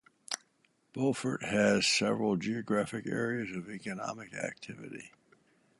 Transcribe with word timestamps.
Beaufort 0.93 1.43
has 1.43 1.85
several 1.85 2.35
geographic 2.35 3.05
areas 3.05 3.55
of 3.55 3.69
economic 3.69 4.33
activity. 4.33 5.11